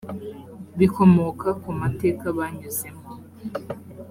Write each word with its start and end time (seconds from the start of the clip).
bikomoka 0.79 1.47
ku 1.61 1.69
mateka 1.81 2.25
banyuzemo 2.37 3.07